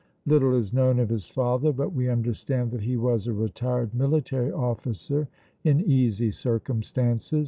"Little 0.25 0.55
is 0.55 0.73
known 0.73 0.97
of 0.97 1.09
his 1.09 1.27
father, 1.29 1.71
but 1.71 1.93
we 1.93 2.09
understand 2.09 2.71
that 2.71 2.81
he 2.81 2.97
was 2.97 3.27
a 3.27 3.33
retired 3.33 3.93
military 3.93 4.51
officer 4.51 5.27
in 5.63 5.79
easy 5.81 6.31
circumstances. 6.31 7.39